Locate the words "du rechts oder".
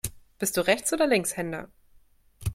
0.57-1.05